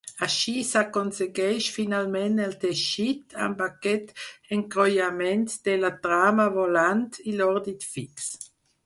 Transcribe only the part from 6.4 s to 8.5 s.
volant i l'ordit fix.